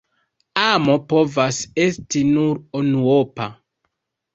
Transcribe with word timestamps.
Amo 0.61 0.95
povas 1.13 1.61
esti 1.85 2.27
nur 2.33 2.61
unuopa. 2.85 3.53